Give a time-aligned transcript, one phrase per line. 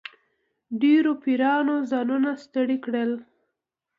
[0.81, 3.11] ډېرو پیرانو ځانونه ستړي کړل.